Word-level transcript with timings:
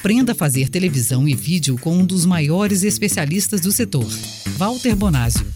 Aprenda 0.00 0.32
a 0.32 0.34
fazer 0.34 0.70
televisão 0.70 1.28
e 1.28 1.34
vídeo 1.34 1.76
com 1.76 1.98
um 1.98 2.06
dos 2.06 2.24
maiores 2.24 2.84
especialistas 2.84 3.60
do 3.60 3.70
setor, 3.70 4.10
Walter 4.56 4.96
Bonásio. 4.96 5.46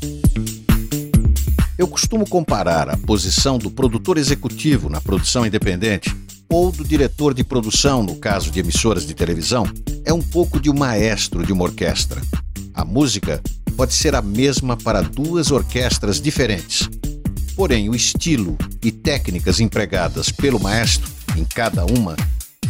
Eu 1.78 1.88
costumo 1.88 2.28
comparar 2.28 2.90
a 2.90 2.96
posição 2.98 3.56
do 3.56 3.70
produtor 3.70 4.18
executivo 4.18 4.90
na 4.90 5.00
produção 5.00 5.46
independente 5.46 6.14
ou 6.46 6.70
do 6.70 6.84
diretor 6.84 7.32
de 7.32 7.42
produção, 7.42 8.02
no 8.02 8.16
caso 8.16 8.50
de 8.50 8.60
emissoras 8.60 9.06
de 9.06 9.14
televisão, 9.14 9.66
é 10.04 10.12
um 10.12 10.20
pouco 10.20 10.60
de 10.60 10.68
um 10.68 10.74
maestro 10.74 11.42
de 11.42 11.50
uma 11.50 11.64
orquestra. 11.64 12.20
A 12.74 12.84
música 12.84 13.40
pode 13.78 13.94
ser 13.94 14.14
a 14.14 14.20
mesma 14.20 14.76
para 14.76 15.00
duas 15.00 15.50
orquestras 15.50 16.20
diferentes. 16.20 16.86
Porém, 17.56 17.88
o 17.88 17.94
estilo 17.94 18.58
e 18.82 18.92
técnicas 18.92 19.58
empregadas 19.58 20.28
pelo 20.28 20.60
maestro 20.60 21.10
em 21.34 21.46
cada 21.46 21.86
uma 21.86 22.14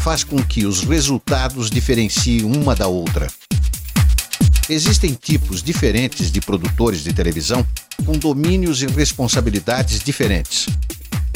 faz 0.05 0.23
com 0.23 0.37
que 0.45 0.67
os 0.67 0.83
resultados 0.83 1.71
diferenciem 1.71 2.45
uma 2.45 2.75
da 2.75 2.87
outra. 2.87 3.27
Existem 4.69 5.15
tipos 5.15 5.63
diferentes 5.63 6.31
de 6.31 6.43
produtores 6.43 7.03
de 7.03 7.11
televisão 7.11 7.67
com 8.05 8.13
domínios 8.13 8.83
e 8.83 8.87
responsabilidades 8.87 10.01
diferentes. 10.01 10.67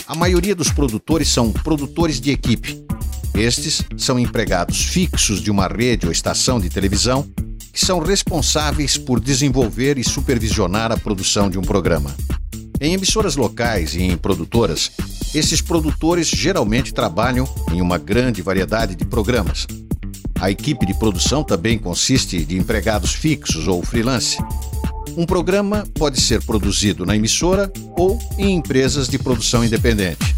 A 0.07 0.15
maioria 0.15 0.55
dos 0.55 0.71
produtores 0.71 1.31
são 1.31 1.51
produtores 1.51 2.21
de 2.21 2.31
equipe. 2.31 2.85
Estes 3.33 3.83
são 3.97 4.19
empregados 4.19 4.85
fixos 4.85 5.41
de 5.41 5.51
uma 5.51 5.67
rede 5.67 6.05
ou 6.05 6.13
estação 6.13 6.61
de 6.61 6.69
televisão 6.69 7.27
que 7.73 7.81
são 7.81 8.01
responsáveis 8.01 8.99
por 8.99 9.19
desenvolver 9.19 9.97
e 9.97 10.05
supervisionar 10.05 10.93
a 10.93 10.97
produção 10.99 11.49
de 11.49 11.59
um 11.59 11.63
programa. 11.63 12.15
Em 12.79 12.93
emissoras 12.93 13.35
locais 13.35 13.95
e 13.95 14.03
em 14.03 14.17
produtoras, 14.19 14.91
esses 15.35 15.61
produtores 15.61 16.27
geralmente 16.27 16.93
trabalham 16.93 17.49
em 17.73 17.81
uma 17.81 17.99
grande 17.99 18.43
variedade 18.43 18.95
de 18.95 19.05
programas. 19.05 19.67
A 20.41 20.51
equipe 20.51 20.87
de 20.87 20.95
produção 20.95 21.43
também 21.43 21.79
consiste 21.79 22.45
de 22.45 22.57
empregados 22.57 23.13
fixos 23.13 23.67
ou 23.67 23.83
freelance. 23.83 24.39
Um 25.17 25.27
programa 25.27 25.85
pode 25.95 26.21
ser 26.21 26.43
produzido 26.45 27.05
na 27.05 27.17
emissora 27.17 27.73
ou 27.97 28.19
em 28.39 28.55
empresas 28.55 29.09
de 29.09 29.19
produção 29.19 29.65
independente. 29.65 30.37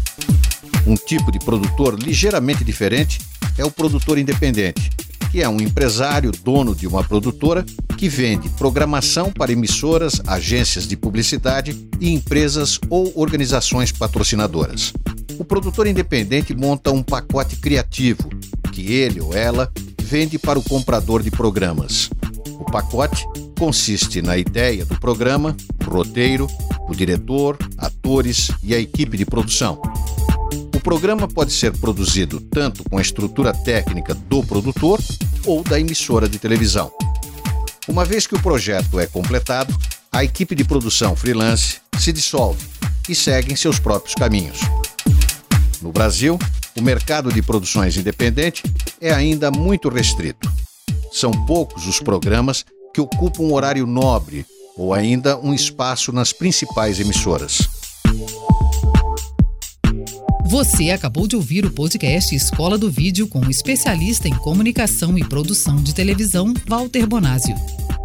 Um 0.87 0.95
tipo 0.95 1.31
de 1.31 1.37
produtor 1.39 1.99
ligeiramente 1.99 2.63
diferente 2.63 3.19
é 3.57 3.63
o 3.63 3.69
produtor 3.69 4.17
independente, 4.17 4.89
que 5.31 5.41
é 5.41 5.47
um 5.47 5.61
empresário 5.61 6.31
dono 6.31 6.73
de 6.73 6.87
uma 6.87 7.03
produtora 7.03 7.63
que 8.01 8.09
vende 8.09 8.49
programação 8.49 9.31
para 9.31 9.51
emissoras, 9.51 10.19
agências 10.25 10.87
de 10.87 10.97
publicidade 10.97 11.87
e 11.99 12.09
empresas 12.09 12.79
ou 12.89 13.13
organizações 13.15 13.91
patrocinadoras. 13.91 14.91
O 15.37 15.45
produtor 15.45 15.85
independente 15.85 16.55
monta 16.55 16.89
um 16.89 17.03
pacote 17.03 17.57
criativo 17.57 18.27
que 18.71 18.91
ele 18.91 19.21
ou 19.21 19.35
ela 19.35 19.71
vende 20.01 20.39
para 20.39 20.57
o 20.57 20.63
comprador 20.63 21.21
de 21.21 21.29
programas. 21.29 22.09
O 22.59 22.65
pacote 22.65 23.23
consiste 23.59 24.19
na 24.19 24.35
ideia 24.35 24.83
do 24.83 24.99
programa, 24.99 25.55
o 25.85 25.89
roteiro, 25.91 26.47
o 26.89 26.95
diretor, 26.95 27.55
atores 27.77 28.49
e 28.63 28.73
a 28.73 28.79
equipe 28.79 29.15
de 29.15 29.27
produção. 29.27 29.79
O 30.73 30.79
programa 30.79 31.27
pode 31.27 31.53
ser 31.53 31.71
produzido 31.77 32.41
tanto 32.41 32.83
com 32.83 32.97
a 32.97 33.01
estrutura 33.01 33.53
técnica 33.53 34.15
do 34.15 34.41
produtor 34.41 34.99
ou 35.45 35.63
da 35.63 35.79
emissora 35.79 36.27
de 36.27 36.39
televisão. 36.39 36.91
Uma 37.87 38.05
vez 38.05 38.27
que 38.27 38.35
o 38.35 38.41
projeto 38.41 38.99
é 38.99 39.07
completado, 39.07 39.75
a 40.11 40.23
equipe 40.23 40.53
de 40.53 40.63
produção 40.63 41.15
freelance 41.15 41.79
se 41.97 42.13
dissolve 42.13 42.63
e 43.09 43.15
segue 43.15 43.51
em 43.51 43.55
seus 43.55 43.79
próprios 43.79 44.13
caminhos. 44.13 44.59
No 45.81 45.91
Brasil, 45.91 46.37
o 46.77 46.81
mercado 46.81 47.31
de 47.31 47.41
produções 47.41 47.97
independente 47.97 48.63
é 48.99 49.11
ainda 49.11 49.49
muito 49.49 49.89
restrito. 49.89 50.51
São 51.11 51.31
poucos 51.31 51.87
os 51.87 51.99
programas 51.99 52.63
que 52.93 53.01
ocupam 53.01 53.43
um 53.43 53.53
horário 53.53 53.87
nobre 53.87 54.45
ou 54.77 54.93
ainda 54.93 55.37
um 55.39 55.53
espaço 55.53 56.11
nas 56.11 56.31
principais 56.31 56.99
emissoras. 56.99 57.67
Você 60.51 60.89
acabou 60.89 61.27
de 61.27 61.37
ouvir 61.37 61.65
o 61.65 61.71
podcast 61.71 62.35
Escola 62.35 62.77
do 62.77 62.91
Vídeo 62.91 63.25
com 63.25 63.39
o 63.39 63.49
especialista 63.49 64.27
em 64.27 64.35
comunicação 64.35 65.17
e 65.17 65.23
produção 65.23 65.77
de 65.77 65.95
televisão, 65.95 66.53
Walter 66.67 67.07
Bonásio. 67.07 67.55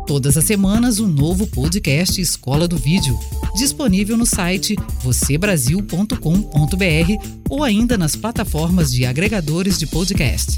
Todas 0.07 0.37
as 0.37 0.45
semanas, 0.45 1.01
um 1.01 1.09
novo 1.09 1.49
podcast 1.49 2.21
Escola 2.21 2.69
do 2.69 2.77
Vídeo, 2.77 3.19
disponível 3.57 4.17
no 4.17 4.25
site 4.25 4.77
vocêbrasil.com.br 5.03 7.41
ou 7.51 7.65
ainda 7.65 7.99
nas 7.99 8.15
plataformas 8.15 8.93
de 8.93 9.05
agregadores 9.05 9.77
de 9.77 9.89
podcast. 9.89 10.57